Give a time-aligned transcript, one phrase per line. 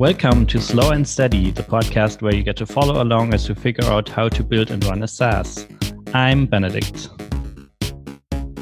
[0.00, 3.54] Welcome to Slow and Steady, the podcast where you get to follow along as we
[3.54, 5.66] figure out how to build and run a SaaS.
[6.14, 7.10] I'm Benedict.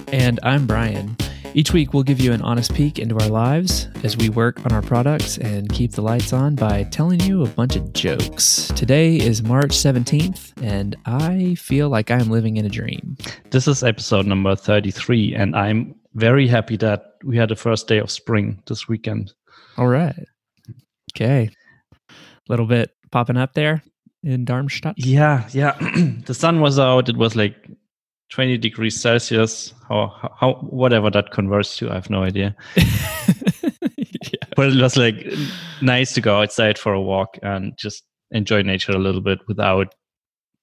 [0.09, 1.16] And I'm Brian.
[1.55, 4.73] Each week, we'll give you an honest peek into our lives as we work on
[4.73, 8.73] our products and keep the lights on by telling you a bunch of jokes.
[8.75, 13.16] Today is March 17th, and I feel like I'm living in a dream.
[13.52, 17.98] This is episode number 33, and I'm very happy that we had the first day
[17.98, 19.34] of spring this weekend.
[19.77, 20.27] All right.
[21.15, 21.51] Okay.
[22.11, 22.15] A
[22.48, 23.83] little bit popping up there
[24.23, 24.95] in Darmstadt.
[24.97, 25.77] Yeah, yeah.
[26.27, 27.09] the sun was out.
[27.09, 27.55] It was like
[28.33, 29.73] 20 degrees Celsius.
[29.89, 32.55] How, how, whatever that converts to, I have no idea.
[32.77, 34.45] yeah.
[34.57, 35.27] But it was like
[35.83, 39.95] nice to go outside for a walk and just enjoy nature a little bit without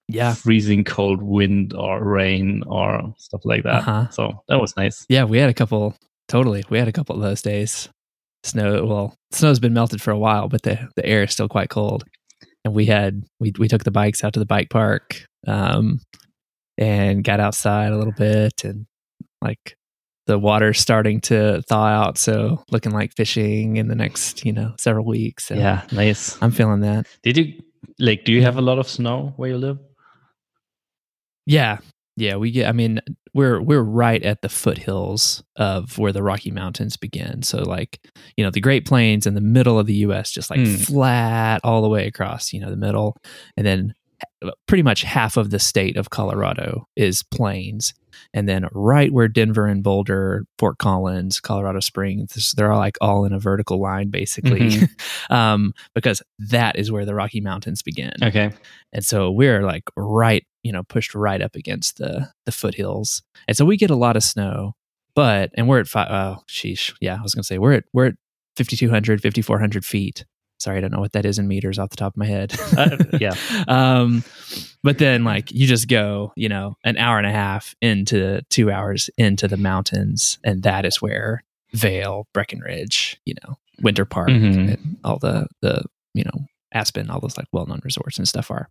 [0.08, 3.88] yeah freezing cold wind or rain or stuff like that.
[3.88, 4.10] Uh-huh.
[4.10, 5.06] So that was nice.
[5.10, 5.96] Yeah, we had a couple.
[6.28, 7.90] Totally, we had a couple of those days.
[8.46, 8.86] Snow.
[8.86, 12.04] Well, snow's been melted for a while, but the the air is still quite cold.
[12.64, 15.26] And we had we we took the bikes out to the bike park.
[15.48, 16.00] Um,
[16.78, 18.86] and got outside a little bit and
[19.42, 19.78] like
[20.28, 24.74] the water's starting to thaw out so looking like fishing in the next you know
[24.80, 27.54] several weeks so yeah nice i'm feeling that did you
[28.00, 29.78] like do you have a lot of snow where you live
[31.46, 31.78] yeah
[32.16, 33.00] yeah we get i mean
[33.34, 38.00] we're we're right at the foothills of where the rocky mountains begin so like
[38.38, 40.86] you know the great plains in the middle of the us just like mm.
[40.86, 43.18] flat all the way across you know the middle
[43.58, 43.94] and then
[44.68, 47.94] pretty much half of the state of Colorado is plains.
[48.36, 53.24] And then right where Denver and Boulder, Fort Collins, Colorado Springs, they're all like all
[53.24, 55.34] in a vertical line basically, mm-hmm.
[55.34, 58.12] um, because that is where the Rocky Mountains begin.
[58.22, 58.52] Okay.
[58.92, 63.24] And so we're like right, you know, pushed right up against the the foothills.
[63.48, 64.74] And so we get a lot of snow,
[65.16, 66.94] but, and we're at five, oh, sheesh.
[67.00, 68.16] Yeah, I was going to say, we're at, we're at
[68.58, 70.26] 5,200, 5,400 feet
[70.60, 72.54] Sorry, I don't know what that is in meters off the top of my head.
[72.78, 73.36] uh, yeah.
[73.68, 74.24] Um,
[74.84, 78.72] but then like you just go, you know, an hour and a half into two
[78.72, 81.44] hours into the mountains, and that is where
[81.74, 84.70] Vail, Breckenridge, you know, Winter Park, mm-hmm.
[84.70, 85.84] and all the the
[86.14, 88.70] you know Aspen, all those like well known resorts and stuff are.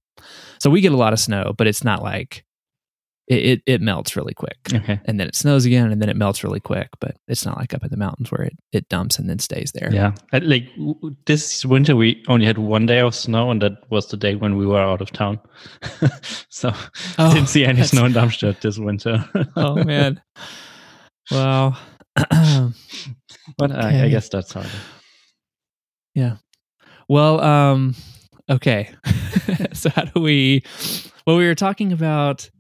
[0.61, 2.44] So we get a lot of snow, but it's not like
[3.27, 4.59] it, it, it, melts really quick.
[4.73, 5.01] Okay.
[5.07, 6.89] And then it snows again and then it melts really quick.
[7.01, 9.73] But it's not like up in the mountains where it, it dumps and then stays
[9.73, 9.91] there.
[9.93, 10.13] Yeah.
[10.33, 10.69] Like
[11.25, 14.57] this winter, we only had one day of snow, and that was the day when
[14.57, 15.41] we were out of town.
[16.51, 16.73] so
[17.19, 19.25] oh, didn't see any snow in Darmstadt this winter.
[19.57, 20.21] oh, man.
[21.31, 21.77] Wow.
[22.15, 23.75] but okay.
[23.75, 24.69] I, I guess that's hard.
[26.15, 26.37] Yeah.
[27.09, 27.95] Well, um,
[28.51, 28.91] okay.
[29.73, 30.63] so how do we,
[31.27, 32.51] well, we were talking about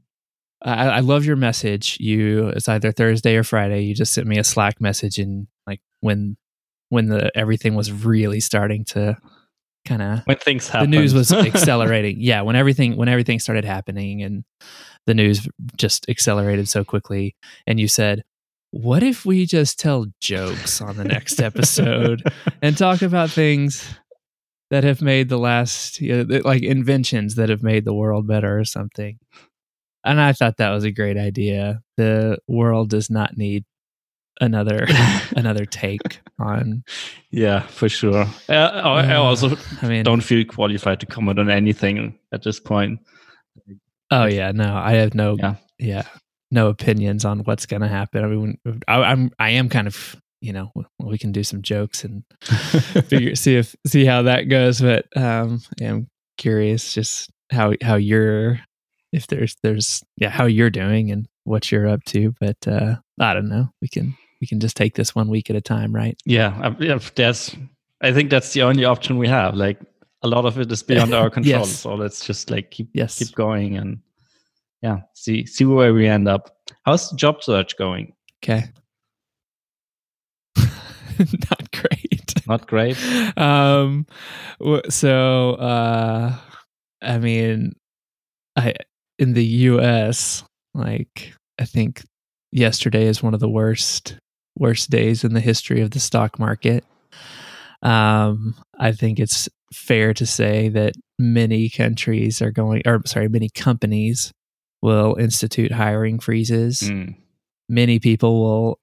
[0.64, 1.98] I, I love your message.
[2.00, 3.82] You it's either Thursday or Friday.
[3.82, 6.36] You just sent me a Slack message and like when
[6.88, 9.16] when the everything was really starting to
[9.84, 10.92] kind of when things happened.
[10.92, 12.16] the news was accelerating.
[12.18, 14.44] yeah, when everything when everything started happening and
[15.06, 17.36] the news just accelerated so quickly.
[17.66, 18.24] And you said,
[18.70, 22.22] "What if we just tell jokes on the next episode
[22.62, 23.94] and talk about things
[24.70, 28.58] that have made the last you know, like inventions that have made the world better
[28.58, 29.18] or something?"
[30.04, 31.80] And I thought that was a great idea.
[31.96, 33.64] The world does not need
[34.40, 34.86] another
[35.36, 36.84] another take on.
[37.30, 38.26] Yeah, for sure.
[38.48, 43.00] Uh, I also I mean, don't feel qualified to comment on anything at this point.
[44.10, 46.06] Oh yeah, no, I have no yeah, yeah
[46.50, 48.24] no opinions on what's going to happen.
[48.24, 52.04] I mean, I, I'm I am kind of you know we can do some jokes
[52.04, 52.22] and
[53.08, 57.96] figure see if see how that goes, but um, yeah, I'm curious just how how
[57.96, 58.60] you're
[59.14, 63.32] if there's there's yeah how you're doing and what you're up to but uh i
[63.32, 63.68] don't know.
[63.80, 66.18] We can we can just take this one week at a time right?
[66.26, 66.74] Yeah
[67.14, 67.56] that's
[68.02, 69.54] i think that's the only option we have.
[69.54, 69.78] Like
[70.22, 71.78] a lot of it is beyond our control yes.
[71.78, 73.18] so let's just like keep yes.
[73.18, 74.00] keep going and
[74.82, 76.56] yeah see see where we end up.
[76.84, 78.14] How's the job search going?
[78.42, 78.64] Okay.
[80.58, 82.46] Not great.
[82.48, 82.98] Not great?
[83.36, 84.06] Um
[84.88, 86.36] so uh
[87.02, 87.74] i mean
[88.56, 88.72] i
[89.18, 90.44] in the US,
[90.74, 92.02] like I think
[92.52, 94.16] yesterday is one of the worst
[94.56, 96.84] worst days in the history of the stock market.
[97.82, 103.50] Um, I think it's fair to say that many countries are going, or sorry, many
[103.50, 104.32] companies
[104.80, 106.80] will institute hiring freezes.
[106.80, 107.16] Mm.
[107.68, 108.78] Many people will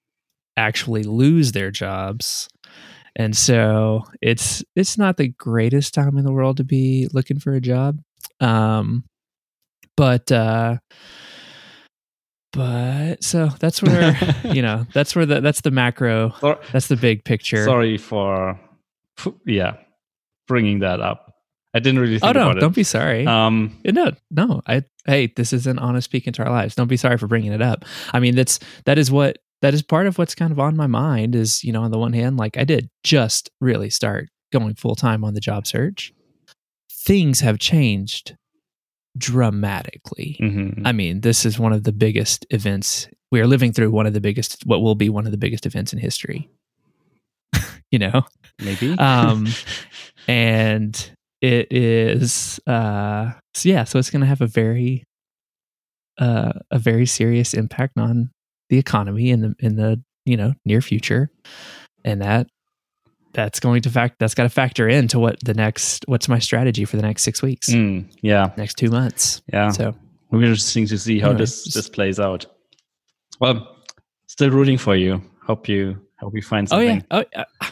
[0.57, 2.49] actually lose their jobs.
[3.15, 7.53] And so it's it's not the greatest time in the world to be looking for
[7.53, 7.99] a job.
[8.39, 9.03] Um,
[10.01, 10.77] but uh
[12.53, 16.33] but so that's where you know that's where the that's the macro
[16.71, 18.59] that's the big picture sorry for
[19.45, 19.75] yeah
[20.51, 21.33] bringing that up.
[21.73, 22.75] I didn't really think oh no, don't it.
[22.75, 23.25] be sorry.
[23.25, 24.61] Um, no, no.
[24.67, 26.75] I hey, this is an honest peek into our lives.
[26.75, 27.85] Don't be sorry for bringing it up.
[28.11, 30.87] I mean, that's that is what that is part of what's kind of on my
[30.87, 31.33] mind.
[31.33, 34.95] Is you know, on the one hand, like I did just really start going full
[34.95, 36.13] time on the job search.
[36.91, 38.35] Things have changed
[39.17, 40.37] dramatically.
[40.41, 40.81] mhm.
[40.85, 43.07] I mean, this is one of the biggest events.
[43.31, 45.65] We are living through one of the biggest, what will be one of the biggest
[45.65, 46.49] events in history.
[47.91, 48.23] you know,
[48.59, 48.97] maybe.
[48.97, 49.47] um,
[50.27, 51.11] and
[51.41, 53.83] it is, uh, so yeah.
[53.83, 55.03] So it's going to have a very,
[56.17, 58.29] uh, a very serious impact on
[58.69, 61.29] the economy in the in the you know near future,
[62.05, 62.47] and that
[63.33, 66.85] that's going to fact that's got to factor into what the next what's my strategy
[66.85, 69.41] for the next six weeks, Mm, yeah, next two months.
[69.51, 69.69] yeah.
[69.69, 69.95] So
[70.29, 72.45] It'll be interesting to see how Anyway, this just- this plays out.
[73.39, 73.75] Well,
[74.27, 75.21] still rooting for you.
[75.45, 77.03] Hope you hope you find Oh something.
[77.11, 77.23] yeah.
[77.35, 77.67] Oh, uh,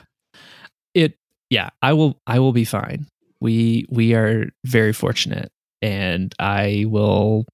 [0.93, 1.17] it.
[1.49, 2.19] Yeah, I will.
[2.27, 3.07] I will be fine.
[3.39, 5.51] We we are very fortunate,
[5.81, 7.45] and I will.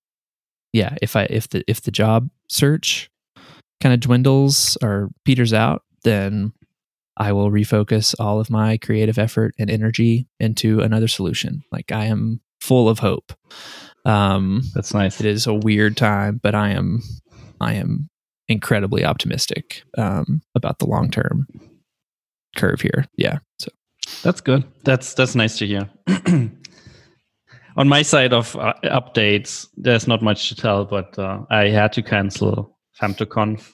[0.73, 3.09] Yeah, if I if the if the job search
[3.81, 6.51] kind of dwindles or peters out, then
[7.17, 11.63] I will refocus all of my creative effort and energy into another solution.
[11.71, 13.33] Like I am full of hope.
[14.05, 15.19] Um, That's nice.
[15.19, 17.01] it is a weird time, but I am
[17.61, 18.09] I am
[18.47, 21.47] incredibly optimistic um, about the long term
[22.55, 23.05] curve here.
[23.17, 23.39] Yeah.
[23.59, 23.69] So
[24.23, 24.63] That's good.
[24.83, 25.89] That's that's nice to hear.
[27.77, 31.91] On my side of uh, updates, there's not much to tell, but uh, I had
[31.93, 33.73] to cancel FemtoConf.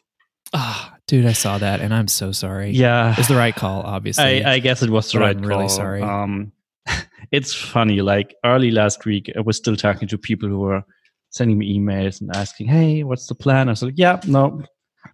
[0.53, 2.71] ah, dude, I saw that and I'm so sorry.
[2.71, 4.45] Yeah, It's the right call, obviously.
[4.45, 6.01] I, I guess it was the But right I'm really sorry.
[6.01, 6.53] Um,
[7.33, 8.01] it's funny.
[8.01, 10.83] Like early last week, I was still talking to people who were
[11.29, 14.63] sending me emails and asking, "Hey, what's the plan?" I was like, "Yeah, no,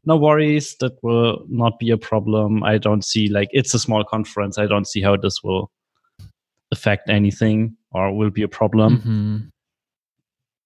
[0.06, 0.76] no worries.
[0.82, 2.64] That will not be a problem.
[2.64, 4.60] I don't see like it's a small conference.
[4.60, 5.72] I don't see how this will
[6.72, 9.52] affect anything or will be a problem." Mhm.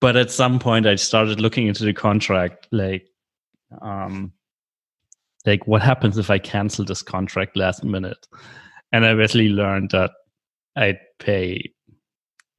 [0.02, 3.06] but at some point i started looking into the contract like
[3.84, 4.34] um
[5.46, 8.28] like what happens if i cancel this contract last minute?
[8.92, 10.12] And i basically learned that
[10.76, 11.72] i'd pay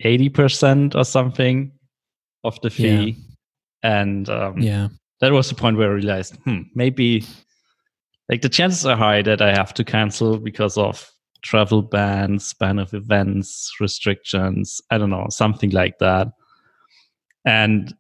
[0.05, 1.71] 80% or something
[2.43, 3.17] of the fee.
[3.83, 4.89] And um Yeah.
[5.21, 7.25] that was the point where i realized hmm maybe
[8.29, 11.11] like the chances are high that i have to cancel because of
[11.43, 16.29] travel bans ban of events restrictions i don't know something like that.
[17.45, 17.95] And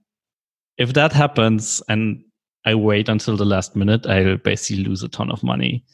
[0.78, 2.24] if that happens and
[2.66, 5.84] i wait until the last minute i'll basically lose a ton of money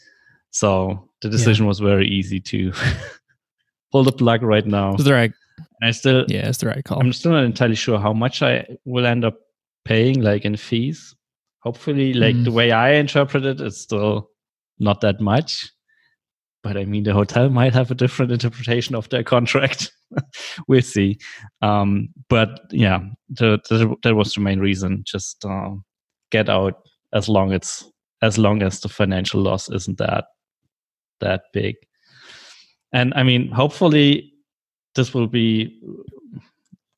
[0.50, 2.72] so the decision was very easy to
[3.92, 5.32] pull the plug right now It's the right.
[5.80, 7.00] and i still Yeah, it's the right call.
[7.00, 9.36] I'm still not entirely sure how much I will end up
[9.84, 11.14] paying, like in fees.
[11.60, 12.44] Hopefully, like Mm.
[12.44, 14.30] the way I interpret it, it's still
[14.78, 15.70] not that much.
[16.62, 19.90] But I mean, the hotel might have a different interpretation of their contract.
[20.68, 21.18] we'll see.
[21.62, 23.00] Um, but yeah,
[23.30, 25.02] the, the, that was the main reason.
[25.06, 25.70] Just uh,
[26.30, 26.74] get out
[27.12, 27.84] as long it's
[28.22, 30.24] as long as the financial loss isn't that
[31.20, 31.76] that big.
[32.92, 34.32] And I mean, hopefully,
[34.94, 35.80] this will be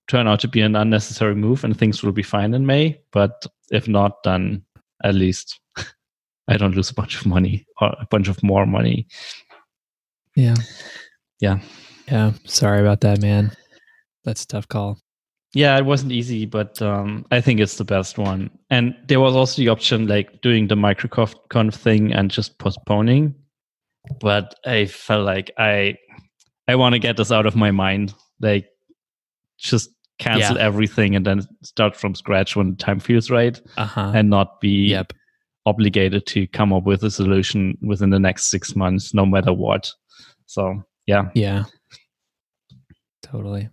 [0.08, 3.00] turn out to be an unnecessary move and things will be fine in May.
[3.12, 4.64] But if not, then
[5.04, 5.60] at least
[6.48, 9.06] I don't lose a bunch of money or a bunch of more money.
[10.36, 10.56] yeah.
[11.40, 11.60] Yeah.
[12.08, 12.32] Yeah.
[12.44, 13.52] Sorry about that, man.
[14.24, 14.98] That's a tough call.
[15.52, 18.50] Yeah, it wasn't easy, but um, I think it's the best one.
[18.70, 23.34] And there was also the option like doing the microconf thing and just postponing.
[24.20, 25.96] But I felt like I
[26.68, 28.14] I want to get this out of my mind.
[28.40, 28.66] Like
[29.58, 29.90] just
[30.20, 30.62] cancel Yeah.
[30.66, 33.60] everything and then start from scratch when time feels right.
[33.76, 34.12] Uh huh.
[34.14, 35.12] and not be Yep.
[35.66, 39.92] obligated to come up with a solution within the next six months, no matter what.
[40.46, 41.64] So yeah, Yeah.
[43.22, 43.68] Totally.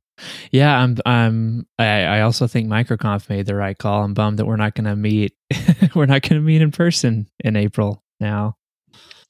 [0.51, 4.03] Yeah, I'm I'm I, I also think MicroConf made the right call.
[4.03, 5.33] I'm bummed that we're not gonna meet
[5.95, 8.55] we're not gonna meet in person in April now.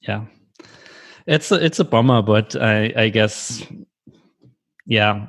[0.00, 0.24] yeah,
[1.26, 3.62] it's a, it's a bummer, but I I guess
[4.86, 5.26] yeah,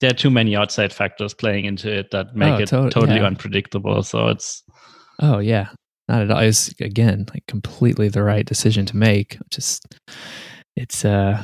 [0.00, 3.16] there are too many outside factors playing into it that make Oh, it to- totally
[3.20, 3.26] yeah.
[3.26, 4.02] unpredictable.
[4.02, 4.62] So it's
[5.20, 5.68] Oh yeah.
[6.08, 6.40] Not at all.
[6.40, 9.38] It's again like completely the right decision to make.
[9.50, 9.86] Just
[10.76, 11.42] it's uh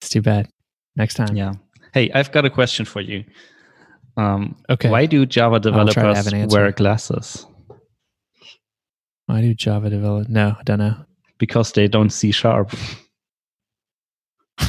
[0.00, 0.48] it's too bad.
[0.96, 1.36] Next time.
[1.36, 1.52] yeah.
[1.94, 3.24] Hey, I've got a question for you.
[4.16, 4.90] Um, Okay.
[4.90, 7.46] Why do Java try to have developers an wear glasses?
[9.26, 10.96] Why do Java develop no, I don't know.
[11.38, 12.72] Because they don't see sharp.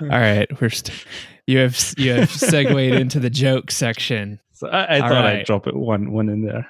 [0.00, 1.04] All right, we're st-
[1.48, 4.38] you have you have segued into the joke section.
[4.52, 5.36] So I, I thought right.
[5.40, 6.68] I'd drop it one one in there.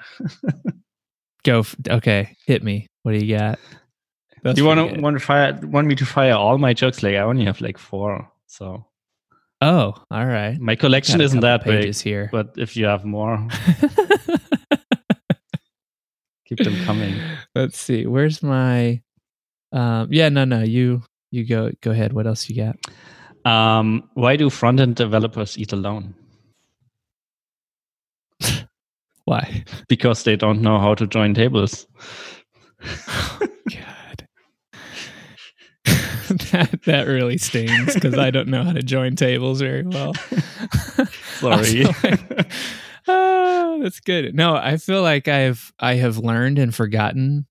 [1.43, 2.87] Go f- okay, hit me.
[3.03, 3.59] What do you got?
[4.43, 7.03] That's you want to want to fire want me to fire all my jokes?
[7.03, 8.85] Like I only have like four, so
[9.61, 10.57] Oh, all right.
[10.59, 11.93] my collection isn't that big.
[11.95, 12.29] here.
[12.31, 13.45] But if you have more,
[16.45, 17.15] keep them coming.
[17.55, 18.05] Let's see.
[18.05, 19.01] Where's my?
[19.71, 20.63] Um, yeah, no, no.
[20.63, 22.13] You you go go ahead.
[22.13, 22.77] What else you got?
[23.49, 26.15] Um, why do front end developers eat alone?
[29.25, 29.63] Why?
[29.87, 31.85] Because they don't know how to join tables.
[32.81, 33.49] God.
[36.51, 40.13] that that really stings because I don't know how to join tables very well.
[41.39, 41.83] Sorry.
[41.85, 42.51] Like-
[43.07, 44.35] oh, that's good.
[44.35, 47.47] No, I feel like I've I have learned and forgotten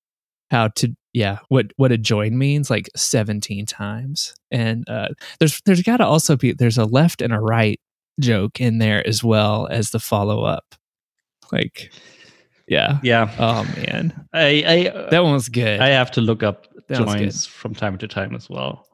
[0.51, 5.09] how to yeah what what a join means like 17 times and uh
[5.39, 7.81] there's there's got to also be there's a left and a right
[8.21, 10.75] joke in there as well as the follow up
[11.53, 11.91] like
[12.67, 16.43] yeah yeah, oh man I I uh, that one was good I have to look
[16.43, 18.87] up That joins from time to time as well.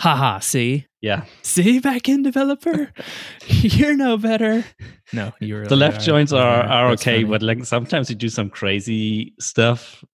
[0.00, 2.92] haha see Yeah, see back in developer
[3.46, 4.64] you're no better
[5.12, 6.04] no you really the left are.
[6.04, 7.24] joins are are okay, funny.
[7.30, 10.04] but like sometimes you do some crazy stuff,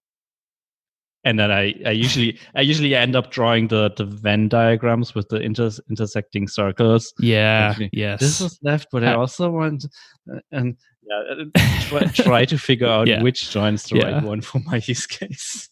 [1.25, 5.29] and then I I usually I usually end up drawing the the Venn diagrams with
[5.29, 7.13] the inter, intersecting circles.
[7.21, 9.87] yeah Actually, yes This is left, but I also want
[10.31, 13.23] uh, and yeah, uh, try, try to figure out Yeah.
[13.23, 14.13] which join's the Yeah.
[14.13, 15.69] right one for my use case.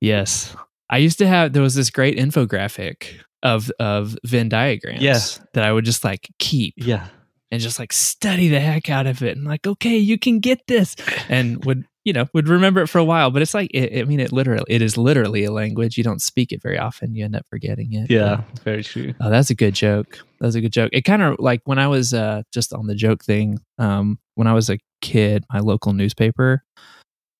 [0.00, 0.54] Yes.
[0.90, 5.18] I used to have there was this great infographic of of Venn diagrams Yeah.
[5.54, 7.08] that I would just like keep yeah,
[7.50, 10.66] and just like study the heck out of it and like okay you can get
[10.66, 10.96] this
[11.28, 14.04] and would you know would remember it for a while but it's like it, I
[14.04, 17.24] mean it literally it is literally a language you don't speak it very often you
[17.24, 19.14] end up forgetting it yeah, very true.
[19.20, 20.18] Oh, that's a good joke.
[20.40, 20.90] That's a good joke.
[20.92, 23.58] It kind of like when I was uh, just on the joke thing.
[23.78, 26.62] Um, when I was a kid, my local newspaper,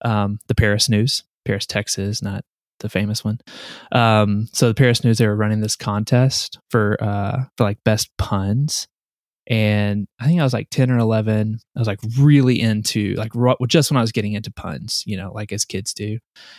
[0.05, 2.45] um, the Paris News, Paris, Texas, not
[2.80, 3.38] the famous one.
[3.92, 8.11] Um, so the Paris News, they were running this contest for uh, for like best
[8.18, 8.88] puns,
[9.47, 11.58] and I think I was like ten or eleven.
[11.76, 13.32] I was like really into like
[13.68, 16.18] just when I was getting into puns, you know, like as kids do,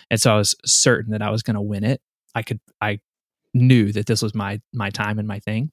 [0.09, 2.01] and so I was certain that I was going to win it.
[2.35, 2.99] I could I
[3.53, 5.71] knew that this was my my time and my thing.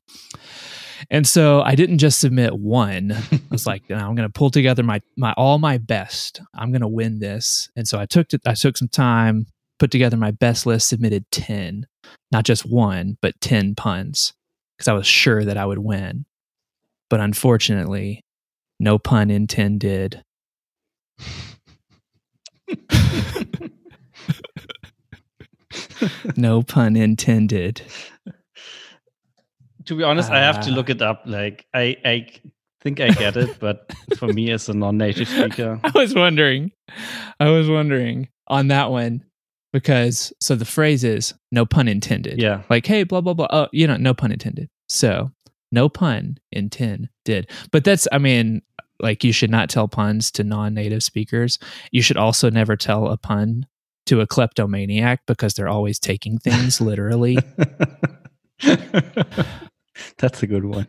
[1.11, 3.13] And so I didn't just submit one.
[3.13, 6.41] I was like, "No, I'm going to pull together my my all my best.
[6.55, 7.71] I'm going to win this.
[7.77, 8.41] And so I took it.
[8.47, 9.47] I took some time,
[9.79, 11.87] put together my best list, submitted ten,
[12.33, 14.33] not just one, but ten puns,
[14.77, 16.27] because I was sure that I would win.
[17.09, 18.23] But unfortunately,
[18.81, 20.23] no pun intended.
[26.37, 27.83] No pun intended.
[29.87, 31.23] to be honest, I have to look it up.
[31.25, 32.27] Like I I
[32.81, 36.73] think I get it, but for me as a non-native speaker, I was wondering.
[37.41, 39.25] I was wondering on that one
[39.77, 42.41] because so the phrase is no pun intended.
[42.41, 43.47] yeah, Like, hey, blah, blah, blah.
[43.51, 44.71] Oh, you know, no pun intended.
[44.89, 45.33] So
[45.71, 47.51] no pun intended.
[47.73, 48.63] But that's, I mean,
[49.01, 51.59] like you should not tell puns to non native speakers.
[51.93, 53.67] You should also never tell a pun
[54.07, 57.37] to a kleptomaniac because they're always taking things literally.
[60.17, 60.87] that's a good one.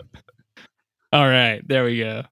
[1.12, 1.62] All right.
[1.67, 2.24] There we go.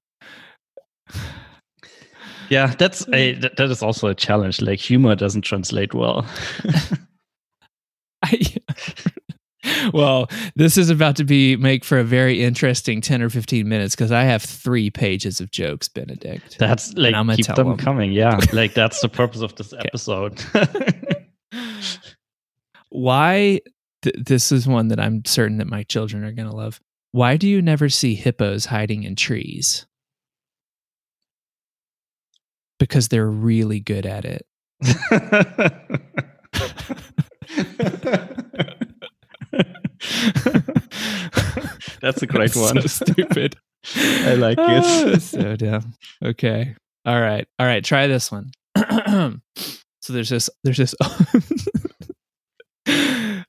[2.48, 4.60] Yeah, that's a that, is also a challenge.
[4.60, 6.26] Like humor doesn't translate well.
[8.22, 8.56] I,
[9.92, 13.94] well, this is about to be make for a very interesting 10 or 15 minutes
[13.94, 16.58] because I have three pages of jokes, Benedict.
[16.58, 17.76] That's like I'm gonna keep tell them them.
[17.78, 18.12] coming.
[18.12, 20.40] Yeah, like that's the purpose of this episode.
[22.90, 23.60] Why?
[24.02, 26.80] Th- this is one that I'm certain that my children are going to love.
[27.12, 29.86] Why do you never see hippos hiding in trees?
[32.78, 34.46] Because they're really good at it.
[42.00, 42.80] That's a great one.
[42.82, 43.56] So stupid.
[43.94, 45.20] I like it.
[45.22, 45.94] so dumb.
[46.24, 46.74] Okay.
[47.04, 47.46] All right.
[47.58, 47.84] All right.
[47.84, 48.50] Try this one.
[48.76, 50.50] so there's this.
[50.64, 50.94] There's this.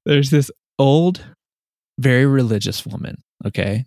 [0.06, 1.26] there's this old,
[2.00, 3.18] very religious woman.
[3.46, 3.86] Okay.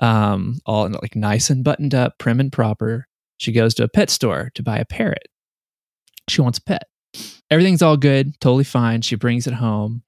[0.00, 3.06] Um, all like nice and buttoned up, prim and proper.
[3.40, 5.28] She goes to a pet store to buy a parrot.
[6.28, 6.82] She wants a pet.
[7.50, 9.00] Everything's all good, totally fine.
[9.00, 10.02] She brings it home.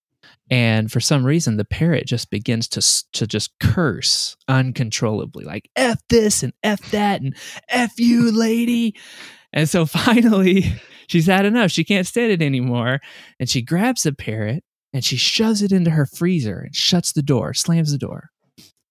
[0.50, 5.98] And for some reason, the parrot just begins to to just curse uncontrollably, like "f
[6.10, 7.34] this" and "f that" and
[7.70, 8.94] "f you, lady."
[9.54, 10.70] And so finally,
[11.06, 11.70] she's had enough.
[11.70, 13.00] She can't stand it anymore,
[13.40, 14.62] and she grabs the parrot
[14.92, 18.28] and she shoves it into her freezer and shuts the door, slams the door.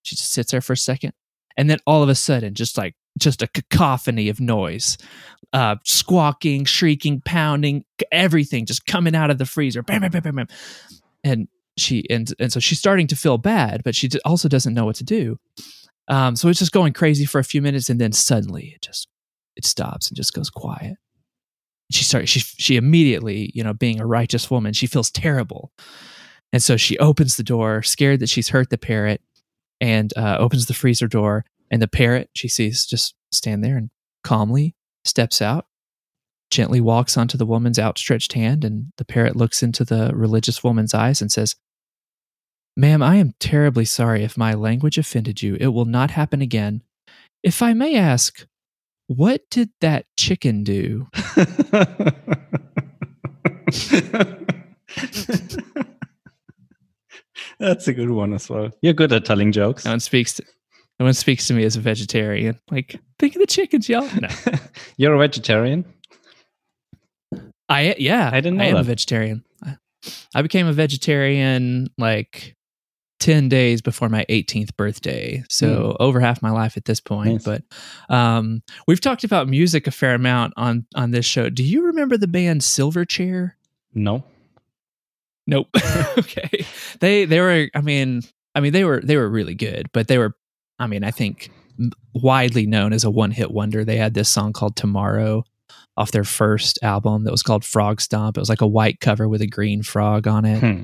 [0.01, 1.13] She just sits there for a second,
[1.55, 4.97] and then all of a sudden, just like just a cacophony of noise,
[5.53, 9.81] uh, squawking, shrieking, pounding, everything just coming out of the freezer.
[9.83, 10.47] Bam, bam, bam, bam, bam.
[11.23, 11.47] And
[11.77, 14.95] she and and so she's starting to feel bad, but she also doesn't know what
[14.97, 15.37] to do.
[16.07, 19.07] Um, so it's just going crazy for a few minutes, and then suddenly it just
[19.55, 20.97] it stops and just goes quiet.
[21.91, 22.29] She starts.
[22.29, 25.71] She she immediately, you know, being a righteous woman, she feels terrible,
[26.51, 29.21] and so she opens the door, scared that she's hurt the parrot,
[29.79, 31.45] and uh, opens the freezer door.
[31.71, 33.89] And the parrot she sees just stand there and
[34.23, 34.75] calmly
[35.05, 35.65] steps out,
[36.51, 40.93] gently walks onto the woman's outstretched hand, and the parrot looks into the religious woman's
[40.93, 41.55] eyes and says,
[42.77, 45.57] Ma'am, I am terribly sorry if my language offended you.
[45.59, 46.83] It will not happen again.
[47.41, 48.45] If I may ask,
[49.07, 51.07] what did that chicken do?
[57.59, 58.71] That's a good one as well.
[58.81, 59.85] You're good at telling jokes.
[59.85, 60.43] No one speaks to,
[61.01, 62.59] no one speaks to me as a vegetarian.
[62.69, 64.07] Like, think of the chickens, y'all.
[64.21, 64.27] No.
[64.97, 65.83] You're a vegetarian?
[67.67, 68.81] I yeah, I didn't know I am that.
[68.81, 69.43] a vegetarian.
[69.65, 69.77] I,
[70.35, 72.55] I became a vegetarian like
[73.19, 75.43] 10 days before my 18th birthday.
[75.49, 77.31] So over half my life at this point.
[77.31, 77.43] Nice.
[77.45, 77.63] But
[78.15, 81.49] um, we've talked about music a fair amount on on this show.
[81.49, 83.53] Do you remember the band Silverchair?
[83.95, 84.23] No.
[85.47, 85.69] Nope.
[86.19, 86.63] okay.
[86.99, 88.21] They they were I mean
[88.53, 90.35] I mean they were they were really good, but they were
[90.81, 91.51] I mean I think
[92.13, 93.85] widely known as a one-hit wonder.
[93.85, 95.43] They had this song called Tomorrow
[95.97, 98.37] off their first album that was called Frogstomp.
[98.37, 100.59] It was like a white cover with a green frog on it.
[100.59, 100.83] Hmm.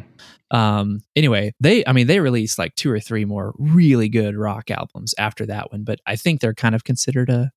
[0.56, 4.72] Um anyway, they I mean they released like two or three more really good rock
[4.72, 7.52] albums after that one, but I think they're kind of considered a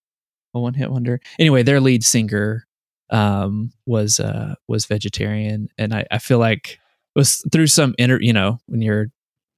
[0.55, 1.21] a one-hit wonder.
[1.39, 2.67] Anyway, their lead singer
[3.11, 6.79] um was uh was vegetarian and I, I feel like
[7.15, 9.09] it was through some inter you know when you're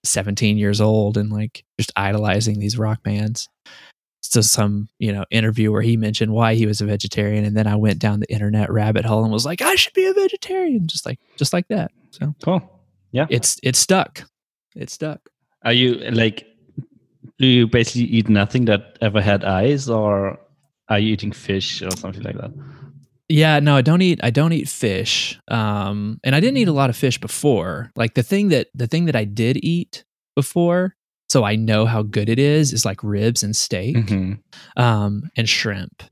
[0.04, 3.48] 17 years old and like just idolizing these rock bands
[4.20, 7.66] so some you know interview where he mentioned why he was a vegetarian and then
[7.66, 10.86] i went down the internet rabbit hole and was like i should be a vegetarian
[10.86, 12.60] just like just like that so Cool.
[13.12, 13.26] Yeah.
[13.30, 14.24] it's it's stuck
[14.74, 15.20] it's stuck
[15.64, 16.46] Are you like,
[17.38, 20.38] do you basically eat nothing that ever had eyes or
[20.88, 22.50] are you eating fish or something like that?
[23.32, 25.40] Yeah, no, I don't eat I don't eat fish.
[25.48, 27.90] Um and I didn't eat a lot of fish before.
[27.96, 30.04] Like the thing that the thing that I did eat
[30.36, 30.94] before,
[31.30, 34.38] so I know how good it is, is like ribs and steak Mhm.
[34.76, 36.02] um and shrimp.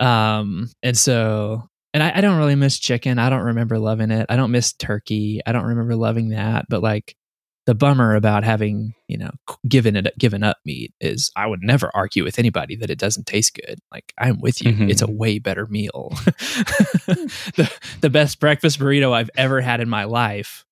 [0.00, 3.18] Um and so and I, I don't really miss chicken.
[3.18, 4.26] I don't remember loving it.
[4.28, 5.40] I don't miss turkey.
[5.46, 6.66] I don't remember loving that.
[6.68, 7.16] But like
[7.66, 9.30] the bummer about having, you know,
[9.68, 13.26] given it given up meat is I would never argue with anybody that it doesn't
[13.26, 13.78] taste good.
[13.92, 14.72] Like I'm with you.
[14.72, 14.90] Mhm.
[14.90, 16.10] It's a way better meal.
[16.24, 20.64] the the best breakfast burrito I've ever had in my life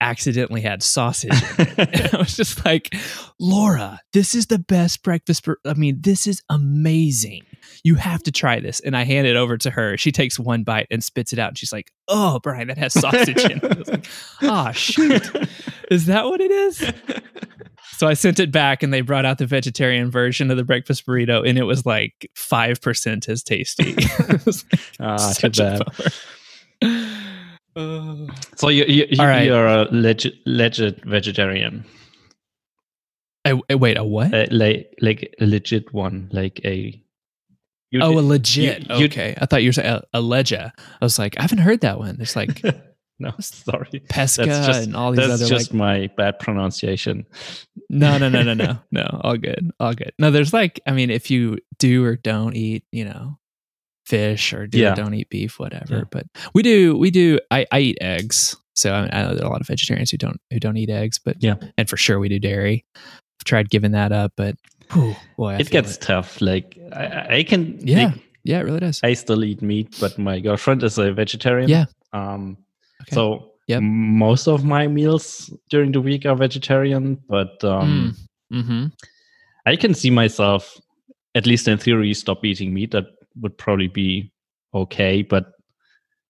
[0.00, 2.14] accidentally had sausage in it.
[2.14, 2.94] I was just like,
[3.40, 5.44] Laura, this is the best breakfast.
[5.44, 7.42] Bur- I mean, this is amazing.
[7.82, 8.78] You have to try this.
[8.78, 9.96] And I hand it over to her.
[9.96, 11.48] She takes one bite and spits it out.
[11.48, 13.64] And she's like, Oh, Brian, that has sausage in it.
[13.64, 14.06] I was like,
[14.42, 15.30] Oh, shoot.
[15.90, 16.92] Is that what it is?
[17.96, 21.04] So I sent it back and they brought out the vegetarian version of the breakfast
[21.04, 23.94] burrito and it was like 5% as tasty.
[23.98, 24.54] It like
[25.00, 25.82] Ah, such a bad.
[26.80, 27.08] bummer.
[27.74, 28.28] Oh.
[28.56, 29.46] So you, you, you, All right.
[29.46, 31.84] you're a legit, legit vegetarian,
[33.44, 34.32] I- I- wait, a what?
[34.32, 37.00] uh, like like a legit one, like a.
[37.90, 38.88] you oh, a legit.
[38.90, 39.34] you- you- okay.
[39.40, 40.70] I thought you were saying a, a ledja.
[41.00, 42.18] I was like, I haven't heard that one.
[42.20, 42.62] It's like
[43.20, 44.00] no, sorry.
[44.08, 47.26] pesca That's just and all these that's other just like my bad pronunciation.
[47.90, 51.10] no no no no no no all good all good no there's like i mean
[51.10, 53.38] if you do or don't eat you know
[54.06, 54.92] fish or do Yeah.
[54.92, 56.04] or don't eat beef whatever Yeah.
[56.10, 59.48] but we do we do i, I eat eggs so I, I know there are
[59.48, 61.56] a lot of vegetarians who don't who don't eat eggs but Yeah.
[61.76, 64.56] and for sure we do dairy i've tried giving that up but
[64.92, 66.40] whew, boy I it gets tough.
[66.40, 67.78] Like I, I can.
[67.86, 68.06] Yeah.
[68.06, 71.68] like, yeah it really does I still eat meat, but my girlfriend is a vegetarian.
[71.68, 71.84] Yeah.
[72.14, 72.56] Um.
[73.02, 73.14] Okay.
[73.14, 73.82] So Yep.
[73.82, 78.16] most of my meals during the week are vegetarian, but um,
[78.52, 78.86] mm-hmm
[79.66, 80.80] I can see myself,
[81.34, 82.92] at least in theory, stop eating meat.
[82.92, 83.04] That
[83.42, 84.32] would probably be
[84.72, 85.20] okay.
[85.20, 85.52] But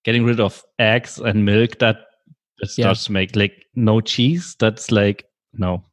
[0.05, 1.97] getting rid of eggs and milk, that
[2.59, 2.87] that Yeah.
[2.87, 4.57] starts to make like no cheese.
[4.59, 5.85] That's like no,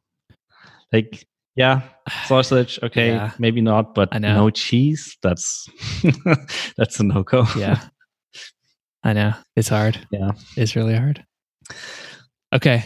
[0.92, 1.82] like yeah,
[2.26, 2.80] sausage.
[2.82, 3.30] Okay, Yeah.
[3.38, 5.16] maybe not, but no cheese.
[5.22, 5.68] That's
[6.76, 7.46] that's a no go.
[7.56, 7.78] yeah
[9.06, 10.32] i know it's hard Yeah.
[10.56, 11.24] it's really hard
[12.52, 12.84] okay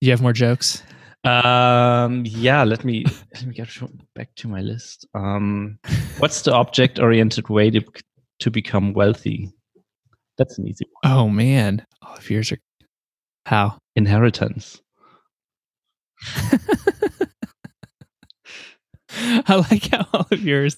[0.00, 0.82] you have more jokes
[1.24, 2.24] Um.
[2.26, 2.64] Yeah.
[2.64, 3.04] Let me
[3.34, 3.68] let me get
[4.16, 5.06] back to my list.
[5.14, 5.78] Um.
[6.18, 7.80] What's the object-oriented way to
[8.40, 9.52] to become wealthy?
[10.36, 11.12] That's an easy one.
[11.12, 12.58] Oh man, all of yours are
[13.46, 13.78] how?
[13.94, 14.82] Inheritance.
[19.46, 20.76] I like how all of yours,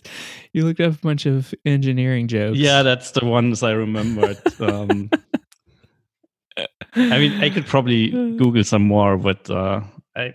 [0.53, 2.59] you looked up a bunch of engineering jokes.
[2.59, 4.39] Yeah, that's the ones I remembered.
[4.61, 5.11] um,
[6.97, 9.81] I mean, I could probably Google some more, but uh,
[10.17, 10.33] I,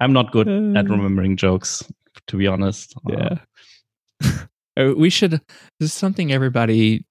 [0.00, 0.88] I'm not good at Uh.
[0.90, 1.82] remembering jokes,
[2.28, 2.94] to be honest.
[3.08, 3.38] Uh, Yeah.
[4.76, 5.40] Uh, we should, this
[5.90, 7.04] is something everybody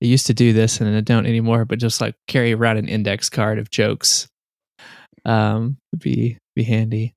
[0.00, 2.88] they used to do this and they don't anymore, but just like carry around an
[2.88, 4.28] index card of jokes.
[5.26, 7.14] Um, would be, be handy.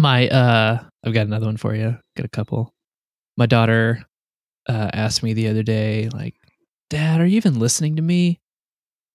[0.00, 1.94] My, uh, I've got another one for you.
[2.16, 2.72] Got a couple.
[3.36, 4.02] My daughter,
[4.66, 6.36] uh, asked me the other day, like,
[6.88, 8.40] Dad, are you even listening to me?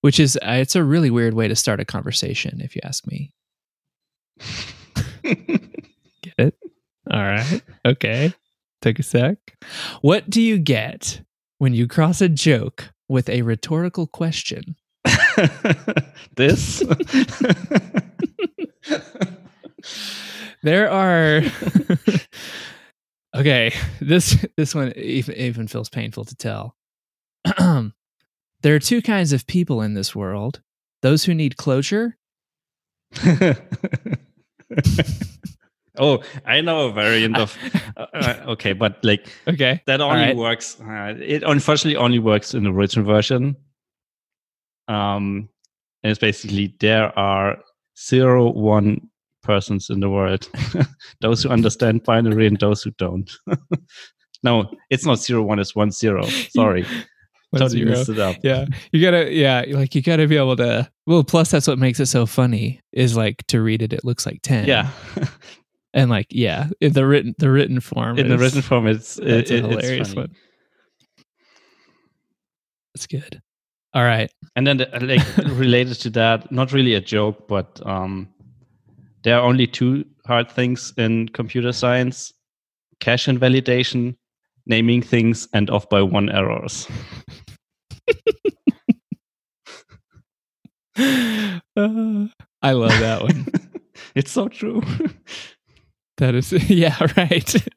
[0.02, 3.08] Which is, uh, it's a really weird way to start a conversation, if you ask
[3.08, 3.32] me.
[5.24, 6.56] Get it?
[7.10, 7.64] All right.
[7.84, 8.32] Okay.
[8.84, 9.38] Take a sec.
[10.02, 11.24] What do you get
[11.58, 14.76] when you cross a joke with a rhetorical question?
[16.36, 16.84] this?
[20.64, 21.42] There are
[23.36, 26.76] Okay, this this one even, even feels painful to tell.
[27.58, 30.62] there are two kinds of people in this world.
[31.02, 32.18] Those who need closure
[35.98, 37.58] oh, I know a variant of.
[37.98, 39.82] Uh, uh, okay, but like Okay.
[39.86, 40.36] that only right.
[40.36, 40.78] works.
[40.82, 43.56] Uh, it unfortunately only works in the original version.
[44.90, 45.48] Um,
[46.04, 47.58] and it's basically there are
[47.98, 49.10] zero one
[49.46, 50.50] persons in the world.
[51.22, 53.32] those who understand binary and those who don't.
[54.44, 55.60] no, it's not zero one.
[55.60, 56.24] It's one zero.
[56.26, 56.86] Sorry,
[57.56, 58.36] totally messed it up.
[58.44, 58.66] Yeah.
[58.92, 62.08] You gotta yeah, like you gotta be able to well, plus that's what makes it
[62.08, 64.68] so funny, is like to read it, it looks like ten.
[64.68, 64.90] Yeah,
[65.94, 68.18] And like, yeah, in the written the written form.
[68.20, 70.22] in the written form, it's it, a it- it's hilarious funny.
[70.28, 70.36] one.
[72.94, 73.42] That's good.
[73.94, 74.30] All right.
[74.56, 78.30] And then, the, like related to that, not really a joke, but um,
[79.26, 82.32] there are only two hard things in computer science:
[83.00, 84.16] cache invalidation,
[84.68, 86.88] naming things, and off by one errors.
[90.98, 91.60] Uh,
[92.62, 93.48] I love that one.
[94.16, 94.82] it's so true.
[96.18, 97.68] That is, yeah, right.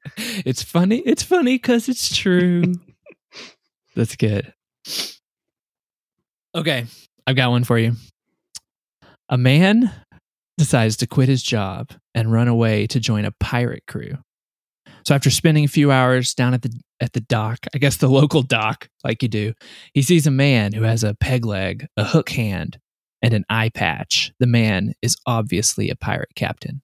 [0.46, 0.98] It's funny.
[0.98, 2.74] It's funny because it's true.
[3.96, 4.54] That's good.
[6.54, 6.86] Okay,
[7.26, 7.94] I've got one for you.
[9.28, 9.92] A man
[10.58, 14.18] decides to quit his job and run away to join a pirate crew.
[15.04, 18.08] So after spending a few hours down at the at the dock, I guess the
[18.20, 19.54] local dock, like you do,
[19.94, 22.78] he sees a man who has a peg leg, a hook hand,
[23.22, 24.32] and an eye patch.
[24.38, 26.82] The man is obviously a pirate captain.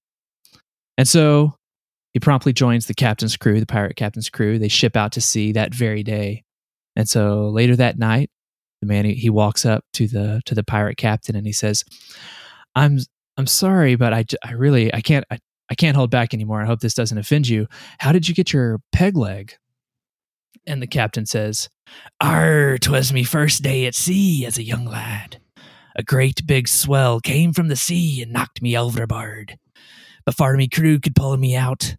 [0.97, 1.55] And so
[2.13, 4.59] he promptly joins the captain's crew, the pirate captain's crew.
[4.59, 6.45] They ship out to sea that very day.
[6.97, 8.31] And so later that night,
[8.81, 11.85] the man he, walks up to the to the pirate captain and he says,
[12.75, 12.99] "I'm
[13.37, 15.38] I'm sorry, but I, I really I can't I,
[15.70, 16.62] I can't hold back anymore.
[16.62, 17.66] I hope this doesn't offend you.
[17.99, 19.55] How did you get your peg leg?"
[20.66, 21.68] And the captain says,
[22.20, 25.40] "Arr, 'twas me first day at sea as a young lad.
[25.97, 29.59] A great big swell came from the sea and knocked me overboard.
[30.27, 31.97] Before me crew could pull me out,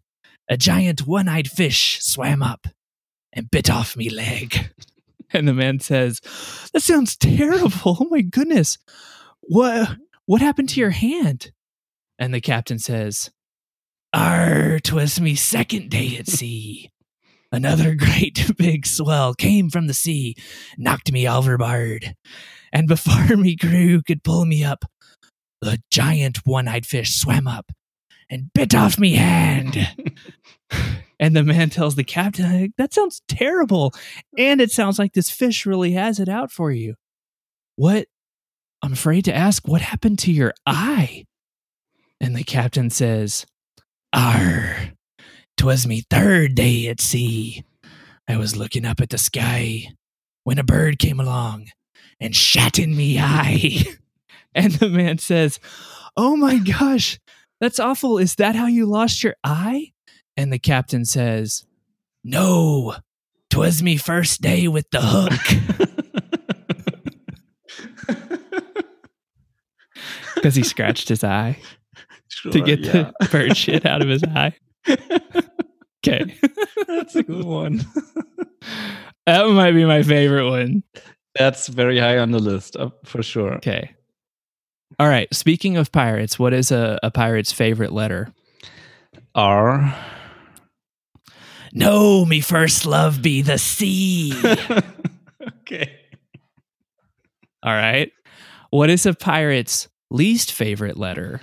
[0.48, 2.66] a giant one eyed fish swam up
[3.32, 4.70] and bit off me leg.
[5.32, 6.20] And the man says,
[6.72, 7.96] That sounds terrible.
[8.00, 8.78] Oh my goodness.
[9.40, 9.96] What
[10.26, 11.52] what happened to your hand?
[12.18, 13.30] And the captain says,
[14.12, 16.90] Arr, 'twas me second day at sea.
[17.52, 20.34] Another great big swell came from the sea,
[20.76, 22.14] knocked me overboard.
[22.72, 24.84] And before me crew could pull me up,
[25.60, 27.72] the giant one eyed fish swam up
[28.28, 29.76] and bit off me hand.
[31.20, 33.94] and the man tells the captain, That sounds terrible.
[34.36, 36.94] And it sounds like this fish really has it out for you.
[37.76, 38.06] What?
[38.82, 40.52] I'm afraid to ask, what happened to your mm.
[40.66, 41.24] eye?
[42.20, 43.46] And the captain says,
[44.12, 44.92] Arr,
[45.56, 47.64] 'twas me third day at sea.
[48.28, 49.88] I was looking up at the sky
[50.44, 51.68] when a bird came along
[52.20, 53.84] and shat in me eye.
[54.54, 55.58] and the man says,
[56.16, 57.18] Oh my gosh,
[57.60, 58.18] that's awful.
[58.18, 59.92] Is that how you lost your eye?
[60.36, 61.64] And the captain says,
[62.24, 62.96] No,
[63.50, 65.80] 'twas me first day with the hook.
[70.46, 71.58] Because he scratched his eye
[72.28, 73.10] Sure, to get yeah.
[73.18, 74.54] the bird shit out of his eye.
[76.06, 76.36] Okay.
[76.86, 77.84] That's a good one.
[79.26, 80.84] that might be my favorite one.
[81.36, 83.54] That's very high on the list, uh, for sure.
[83.54, 83.90] Okay.
[85.00, 85.26] All right.
[85.34, 88.32] Speaking of pirates, what is a, a pirate's favorite letter?
[89.34, 89.96] R.
[91.72, 94.32] No, me first love be the sea.
[95.62, 95.98] okay.
[97.64, 98.12] All right.
[98.70, 101.40] What is a pirate's Least favorite letter.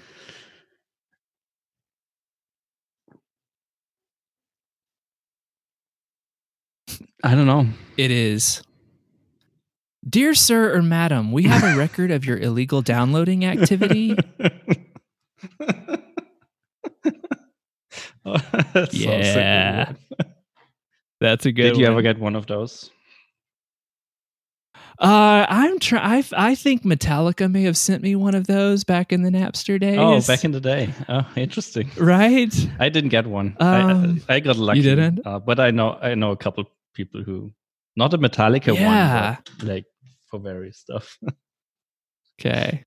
[7.24, 7.68] I don't know.
[7.98, 8.62] It is.
[10.08, 14.18] Dear sir or madam, we have a record of your illegal downloading activity.
[18.26, 18.38] oh,
[18.74, 19.94] that's yeah.
[19.94, 20.26] So
[21.22, 21.94] That's a good Did you one.
[21.94, 22.92] ever get one of those?
[25.04, 26.00] Uh, I'm try.
[26.20, 29.78] I, I think Metallica may have sent me one of those back in the Napster
[29.80, 29.98] days.
[30.00, 30.94] Oh, back in the day.
[31.10, 31.92] Oh, interesting.
[31.98, 32.54] right.
[32.80, 33.58] I didn't get one.
[33.60, 34.80] Um, I, I got lucky.
[34.80, 35.20] You didn't?
[35.26, 36.64] Uh, but I know I know a couple
[36.94, 37.52] people who,
[37.98, 39.32] not a Metallica Yeah.
[39.36, 39.86] one, but like
[40.30, 41.18] for various stuff.
[42.40, 42.84] Okay.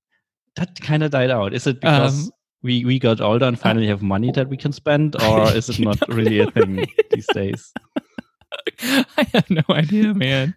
[0.57, 1.53] that kind of died out.
[1.53, 2.31] Is it because Um,
[2.63, 5.79] we we got older and finally have money that we can spend, or is it
[5.79, 7.71] not really a thing these days?
[8.81, 10.55] I have no idea, man.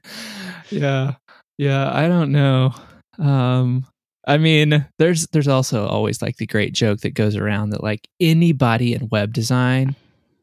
[0.70, 1.14] Yeah.
[1.60, 2.72] Yeah, I don't know.
[3.18, 3.86] Um
[4.26, 8.08] I mean, there's there's also always like the great joke that goes around that like
[8.18, 9.94] anybody in web design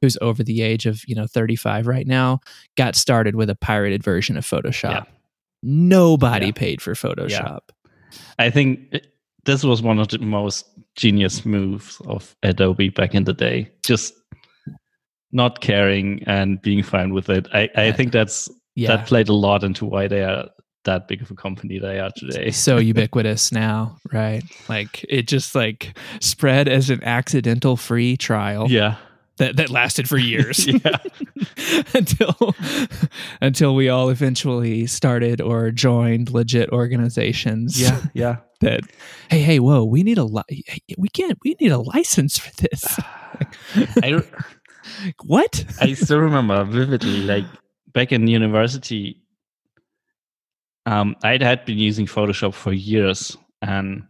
[0.01, 2.39] who's over the age of, you know, 35 right now
[2.75, 4.91] got started with a pirated version of Photoshop.
[4.91, 5.03] Yeah.
[5.63, 6.51] Nobody Yeah.
[6.51, 7.61] paid for Photoshop.
[8.37, 9.07] I think it-
[9.45, 13.71] this was one of the most genius moves of Adobe back in the day.
[13.83, 14.13] Just
[15.31, 17.47] not caring and being fine with it.
[17.53, 18.89] I, I think that's Yeah.
[18.97, 20.49] that played a lot into why they are
[20.87, 22.49] that big of a company they are today.
[22.51, 24.43] so ubiquitous now, right?
[24.67, 28.95] Like it just like spread as an accidental free trial Yeah.
[29.37, 30.65] that, that lasted for years.
[30.67, 30.97] yeah.
[31.93, 32.55] until
[33.41, 38.01] until we all eventually started or joined legit organizations Yeah.
[38.13, 38.35] Yeah.
[38.61, 38.81] that
[39.29, 40.63] hey hey whoa we need a li-
[40.97, 42.97] we can't we need a license for this
[44.03, 44.23] I,
[45.25, 47.45] what I still remember vividly, like
[47.93, 49.21] back in university,
[50.87, 54.03] um, I had been using Photoshop for years, and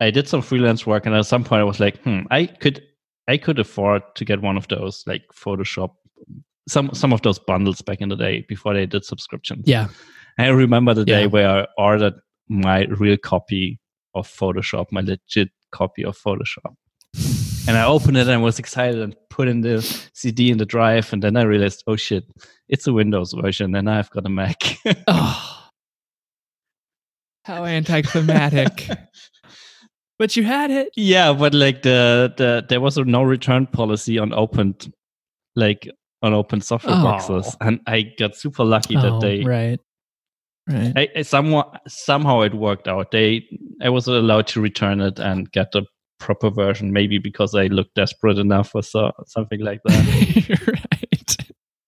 [0.00, 1.06] I did some freelance work.
[1.06, 2.82] And at some point, I was like, "Hmm, I could,
[3.28, 5.90] I could afford to get one of those, like Photoshop,
[6.68, 9.88] some some of those bundles back in the day before they did subscriptions." yeah
[10.38, 12.14] I remember the day where I ordered
[12.48, 13.80] my real copy
[14.14, 16.74] of Photoshop, my legit copy of Photoshop.
[17.68, 19.82] And I opened it and was excited and put in the
[20.14, 21.12] CD in the drive.
[21.12, 22.24] And then I realized, oh shit,
[22.68, 24.78] it's a Windows version and I've got a Mac.
[25.06, 25.51] oh
[27.44, 28.88] how anticlimactic
[30.18, 34.18] but you had it yeah, but like the, the there was a no return policy
[34.18, 34.92] on opened
[35.56, 35.88] like
[36.22, 37.02] on open software Oh.
[37.02, 37.56] boxes.
[37.60, 39.80] And I got super lucky that Oh, they right
[40.70, 43.10] right I, I somehow somehow it worked out.
[43.10, 43.44] They
[43.82, 45.82] I was allowed to return it and get the
[46.20, 50.06] proper version, maybe because I looked desperate enough or so, something like that.
[50.06, 50.76] right you're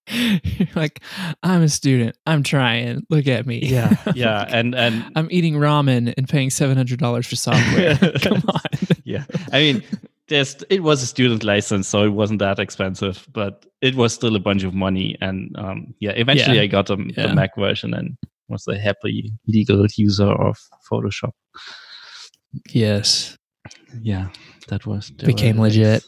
[0.74, 1.00] like
[1.42, 6.12] i'm a student i'm trying look at me yeah, yeah, and and I'm eating ramen
[6.16, 7.96] and paying seven hundred dollars for software.
[8.22, 8.60] Come on.
[9.04, 9.24] yeah.
[9.52, 9.82] I mean,
[10.28, 14.36] there's it was a student license, so it wasn't that expensive, but it was still
[14.36, 15.16] a bunch of money.
[15.22, 16.62] And um, yeah, eventually Yeah.
[16.62, 17.28] I got um, Yeah.
[17.28, 18.16] the Mac version and
[18.48, 20.56] was a happy legal user of
[20.90, 21.32] Photoshop.
[22.70, 23.36] Yes.
[24.00, 24.28] Yeah,
[24.68, 26.04] that was Became legit.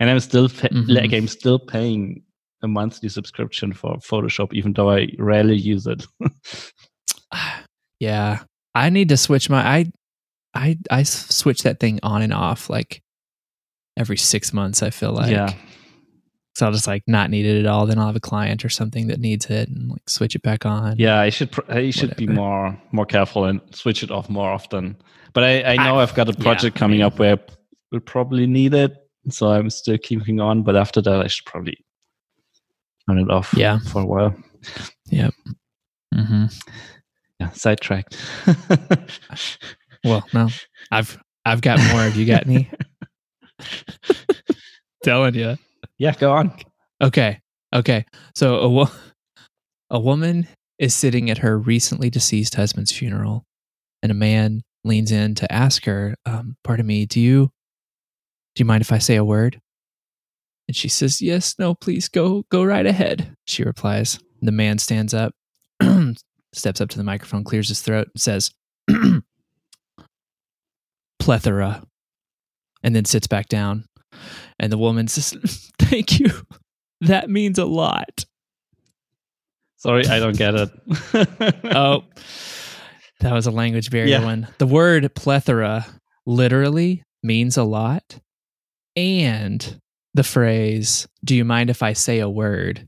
[0.00, 0.88] and I'm still pa- Mhm.
[0.88, 2.22] like I'm still paying
[2.62, 6.06] a monthly subscription for Photoshop, even though I rarely use it.
[8.00, 8.42] Yeah.
[8.74, 9.92] I need to switch my I
[10.54, 13.02] I I switch that thing on and off like
[13.96, 15.30] every six months, I feel like.
[15.30, 15.52] yeah,
[16.56, 17.86] So I'll just like not need it at all.
[17.86, 20.64] Then I'll have a client or something that needs it and like switch it back
[20.66, 20.96] on.
[20.98, 24.50] yeah, I should pr- I should be more more careful and switch it off more
[24.50, 24.96] often.
[25.34, 27.36] But I, I know I- I've got a yeah, project I coming mean- up where
[27.36, 27.52] I
[27.92, 28.92] will probably need it,
[29.28, 30.62] so I'm still keeping on.
[30.62, 31.76] But after that, I should probably
[33.08, 33.52] turn it off.
[33.56, 33.78] Yeah.
[33.80, 34.34] for a while.
[36.14, 36.44] hmm
[37.40, 38.16] Yeah, sidetracked.
[40.04, 40.48] Well, no.
[40.90, 42.00] I've I've got more.
[42.02, 42.68] Have you got any?
[45.04, 45.56] Telling you.
[45.98, 46.52] yeah, go on.
[47.00, 47.40] Okay.
[47.72, 48.04] Okay.
[48.34, 48.90] So a wo-
[49.90, 53.44] a woman is sitting at her recently deceased husband's funeral,
[54.02, 57.50] and a man leans in to ask her, um, "Pardon me, do you
[58.56, 59.60] do you mind if I say a word?"
[60.68, 64.18] And she says, "Yes, no, please go go right ahead." She replies.
[64.40, 65.34] The man stands up,
[66.52, 68.50] steps up to the microphone, clears his throat, and says,
[71.18, 71.82] "Plethora,"
[72.82, 73.84] and then sits back down.
[74.58, 76.30] And the woman says, "Thank you."
[77.00, 78.24] That means a lot.
[79.78, 80.70] Sorry, I don't get it.
[81.74, 82.04] Oh,
[83.20, 84.24] that was a language barrier Yeah.
[84.24, 84.48] one.
[84.58, 85.86] The word plethora
[86.26, 88.18] literally means a lot.
[88.96, 89.80] And
[90.14, 92.86] the phrase, do you mind if I say a word,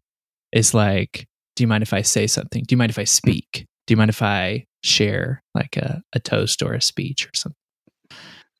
[0.53, 2.65] is like, do you mind if I say something?
[2.67, 3.07] Do you mind if I hmm.
[3.07, 3.67] speak?
[3.87, 7.57] Do you mind if I share like a, a toast or a speech or something?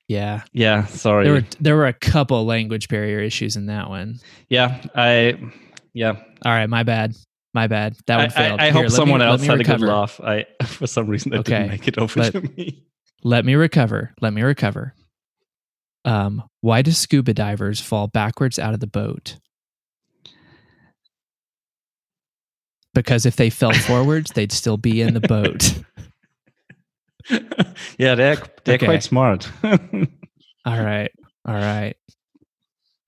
[0.07, 0.43] Yeah.
[0.53, 1.25] yeah, sorry.
[1.25, 4.21] There were there were a couple language barrier issues in that one.
[4.51, 5.39] yeah, I
[5.95, 6.17] yeah.
[6.45, 7.15] All right, my bad.
[7.55, 7.97] My bad.
[8.07, 8.61] That one I, failed.
[8.61, 10.21] I, I Here, hope someone me, else had a good laugh.
[10.21, 12.85] I for some reason that Okay, didn't make it over let- to me.
[13.27, 14.13] Let me recover.
[14.21, 14.95] Let me recover.
[16.05, 19.39] Um, why do scuba divers fall backwards out of the boat?
[22.95, 25.79] Because if they fell forwards, they'd still be in the boat.
[27.99, 28.87] yeah, they're they're Okay.
[28.87, 29.51] quite smart.
[29.65, 31.11] All right.
[31.47, 31.97] All right.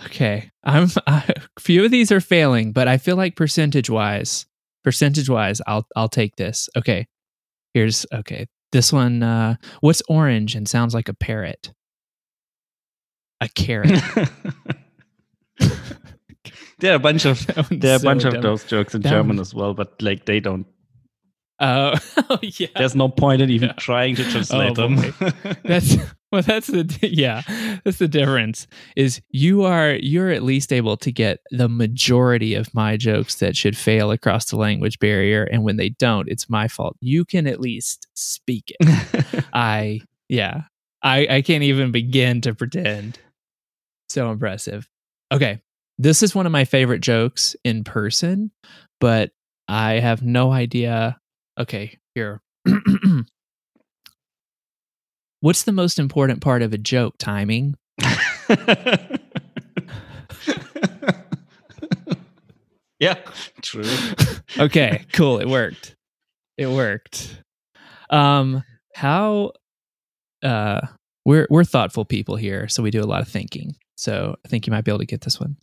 [0.05, 0.51] Okay.
[0.65, 1.25] I'm I,
[1.57, 4.47] a few of these are failing, but I feel like percentage wise,
[4.85, 6.69] percentage wise, I'll I'll take this.
[6.77, 7.07] Okay.
[7.75, 8.47] Here's okay.
[8.73, 11.73] This one uh what's orange and sounds like a parrot?
[13.41, 13.91] A carrot.
[16.79, 19.39] there are a bunch of there are a so bunch of those jokes in German
[19.39, 20.67] as well, but like they don't.
[21.59, 21.95] Oh,
[22.31, 22.69] oh yeah.
[22.77, 23.75] There's no point in even Yeah.
[23.75, 25.15] trying to translate Oh, them.
[25.65, 25.97] That's
[26.33, 27.43] well that's the yeah,
[27.85, 28.67] that's the difference.
[28.95, 33.57] Is you are you're at least able to get the majority of my jokes that
[33.57, 36.97] should fail across the language barrier and when they don't, it's my fault.
[37.01, 39.45] You can at least speak it.
[39.55, 40.63] I yeah.
[41.03, 43.19] I I can't even begin to pretend.
[44.17, 44.89] So impressive.
[45.31, 45.61] Okay.
[45.99, 48.51] This is one of my favorite jokes in person,
[48.99, 49.31] but
[49.69, 51.19] I have no idea.
[51.61, 52.41] Okay, here.
[55.41, 57.17] What's the most important part of a joke?
[57.19, 57.75] Timing.
[62.99, 63.19] yeah,
[63.61, 63.85] true.
[64.59, 65.41] Okay, cool.
[65.41, 65.95] It worked.
[66.57, 67.43] It worked.
[68.09, 69.53] Um, how
[70.43, 70.81] uh
[71.27, 73.77] we're we're thoughtful people here, so we do a lot of thinking.
[73.97, 75.57] So I think you might be able to get this one.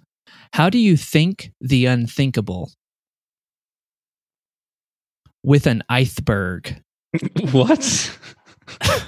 [0.54, 2.72] How do you think the unthinkable
[5.44, 6.82] with an iceberg?
[7.52, 8.18] what?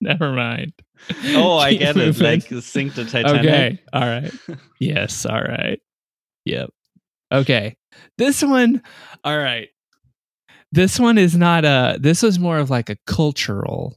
[0.00, 0.72] Never mind.
[1.34, 2.20] Oh, I Keep get it.
[2.20, 3.40] Like sink the Titanic.
[3.40, 3.78] Okay.
[3.92, 4.32] All right.
[4.78, 5.26] Yes.
[5.26, 5.80] All right.
[6.44, 6.70] Yep.
[7.32, 7.76] Okay.
[8.18, 8.82] This one.
[9.24, 9.68] All right.
[10.72, 11.98] This one is not a.
[12.00, 13.96] This was more of like a cultural.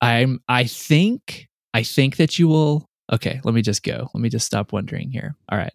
[0.00, 0.40] I'm.
[0.48, 1.48] I think.
[1.74, 2.86] I think that you will.
[3.12, 3.40] Okay.
[3.44, 4.08] Let me just go.
[4.14, 5.34] Let me just stop wondering here.
[5.50, 5.72] All right.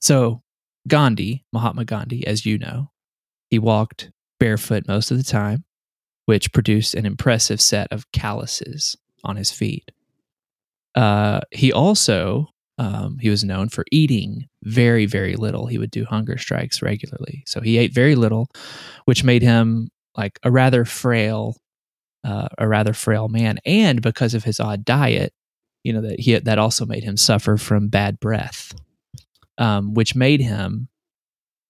[0.00, 0.42] So
[0.88, 2.90] Gandhi, Mahatma Gandhi, as you know,
[3.50, 5.64] he walked barefoot most of the time,
[6.26, 9.90] which produced an impressive set of calluses on his feet.
[10.94, 15.66] Uh, he also um, he was known for eating very very little.
[15.66, 18.48] He would do hunger strikes regularly, so he ate very little,
[19.04, 21.56] which made him like a rather frail,
[22.24, 23.58] uh, a rather frail man.
[23.64, 25.32] And because of his odd diet,
[25.82, 28.74] you know that he that also made him suffer from bad breath,
[29.58, 30.88] um, which made him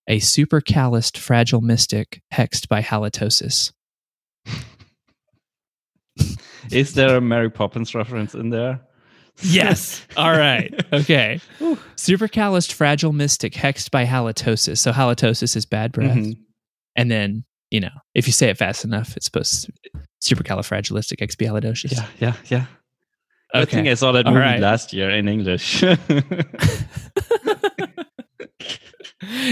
[0.08, 3.72] a super calloused, fragile mystic hexed by halitosis.
[6.70, 8.80] Is there a Mary Poppins reference in there?
[9.42, 10.06] Yes.
[10.16, 10.72] All right.
[10.92, 11.40] Okay.
[11.96, 14.78] Super calloused, fragile mystic hexed by halitosis.
[14.78, 16.16] So halitosis is bad breath.
[16.16, 16.38] Mhm.
[16.96, 19.72] And then, you know, if you say it fast enough, it's supposed to
[20.24, 21.92] supercalifragilisticexpialidocious.
[21.92, 22.66] Yeah, yeah, yeah.
[23.54, 24.60] I think I saw that All movie right.
[24.60, 25.82] last year in English.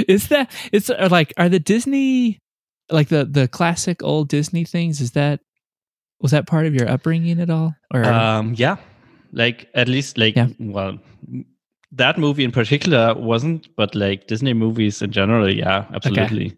[0.09, 2.41] is that it's like are the Disney
[2.91, 5.41] like the the classic old Disney things is that
[6.21, 8.77] was that part of your upbringing at all or um, yeah,
[9.33, 10.49] like at least like Yeah.
[10.59, 10.99] well,
[11.93, 16.57] that movie in particular wasn't, but like Disney movies in general, yeah, absolutely.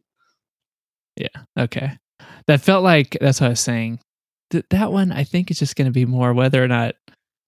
[1.16, 1.98] Yeah, okay.
[2.46, 4.00] That felt like that's what I was saying.
[4.50, 6.94] Th- that one, I think is just going to be more whether or not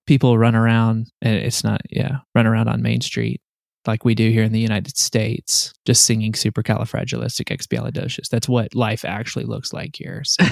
[0.07, 3.41] people run around, and it's not, yeah, run around on Main Street
[3.87, 8.29] like we do here in the United States, just singing supercalifragilisticexpialidocious.
[8.29, 10.23] That's what life actually looks like here.
[10.25, 10.45] So,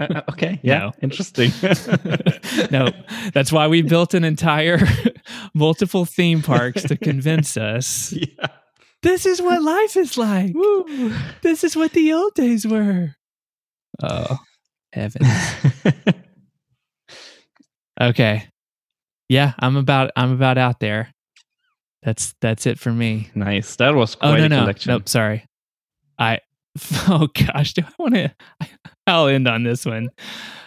[0.30, 0.92] okay, yeah, No.
[1.02, 1.50] interesting.
[2.70, 2.88] no,
[3.32, 4.78] that's why we built an entire
[5.54, 8.46] multiple theme parks to convince us yeah.
[9.02, 10.54] this is what life is like.
[11.42, 13.14] This is what the old days were.
[14.02, 14.38] Oh,
[14.92, 15.22] heaven.
[18.00, 18.48] Okay.
[19.28, 21.12] Yeah, I'm about I'm about out there.
[22.02, 23.28] That's that's it for me.
[23.34, 23.76] nice.
[23.76, 24.90] That was Oh quite no a no collection.
[24.92, 25.44] nope sorry.
[26.18, 26.38] I
[27.08, 28.32] oh gosh do I want to?
[29.06, 30.10] I'll end on this one.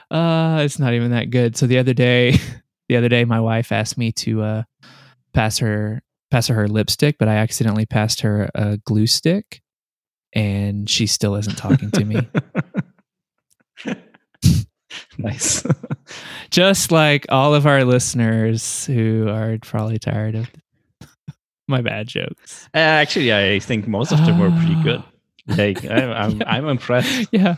[0.10, 1.56] Uh, it's not even that good.
[1.56, 2.36] So the other day,
[2.90, 4.64] the other day, my wife asked me to uh
[5.34, 6.02] pass her
[6.32, 9.62] pass her her lipstick, but I accidentally passed her a glue stick,
[10.34, 12.28] and she still isn't talking to me.
[15.24, 15.66] Nice.
[16.52, 20.50] Just like all of our listeners who are probably tired of
[21.68, 22.68] my bad jokes.
[22.74, 25.04] Uh, actually, I think most of them were pretty good.
[25.48, 26.44] Like I'm, Yeah.
[26.48, 27.28] I'm impressed.
[27.32, 27.56] Yeah.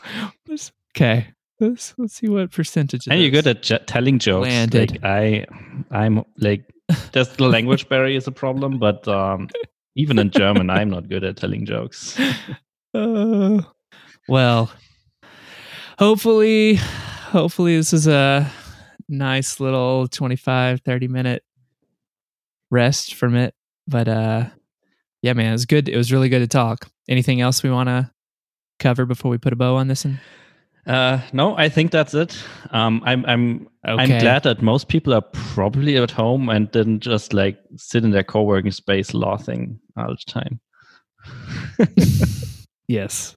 [0.95, 1.27] Okay.
[1.59, 3.07] Let's let's see what percentage.
[3.07, 4.47] And you're good at j- telling jokes.
[4.47, 4.91] Landed.
[4.93, 5.45] Like I,
[5.91, 6.63] I'm like,
[7.11, 9.49] just the language barrier is a problem, but um,
[9.95, 12.17] Even in German, I'm not good at telling jokes.
[12.95, 13.61] Uh,
[14.27, 14.71] well,
[15.99, 16.79] hopefully,
[17.33, 18.49] hopefully this is a
[19.09, 21.43] nice little 25, 30 minute
[22.69, 23.55] rest from it.
[23.87, 24.45] But uh,
[25.23, 25.89] yeah, man, it was good.
[25.89, 26.87] It was really good to talk.
[27.09, 28.11] Anything else we want to
[28.79, 30.21] cover before we put a bow on this one?
[30.85, 32.37] Uh, no, I think that's it.
[32.71, 34.03] Um, I'm I'm okay.
[34.03, 38.11] I'm glad that most people are probably at home and didn't just like sit in
[38.11, 40.59] their co-working space laughing all the time.
[42.87, 43.35] yes.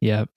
[0.00, 0.30] Yep.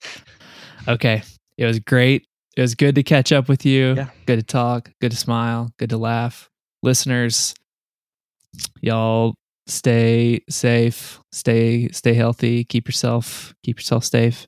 [0.88, 1.22] Okay.
[1.56, 2.27] It was great.
[2.58, 3.94] It was good to catch up with you.
[3.94, 4.08] Yeah.
[4.26, 4.90] Good to talk.
[5.00, 5.70] Good to smile.
[5.78, 6.50] Good to laugh.
[6.82, 7.54] Listeners,
[8.80, 9.34] y'all
[9.68, 14.46] stay safe stay stay healthy keep yourself keep yourself safe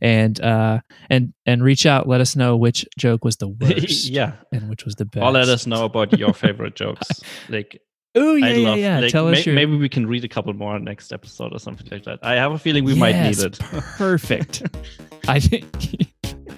[0.00, 0.78] and uh
[1.10, 4.84] and and reach out let us know which joke was the worst yeah and which
[4.84, 7.08] was the best or let us know about your favorite jokes
[7.48, 7.82] like
[8.16, 9.00] Oh yeah, love, yeah, yeah.
[9.00, 9.54] Like, Tell may, us your...
[9.54, 12.18] maybe we can read a couple more next episode or something like that.
[12.24, 13.58] I have a feeling we yes, might need it.
[13.60, 14.64] Perfect.
[15.28, 16.10] I think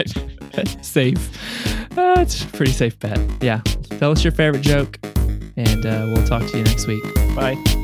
[0.82, 1.96] safe.
[1.96, 3.20] Uh, it's pretty safe bet.
[3.42, 3.60] Yeah.
[3.98, 4.98] Tell us your favorite joke,
[5.56, 7.02] and uh, we'll talk to you next week.
[7.34, 7.81] Bye.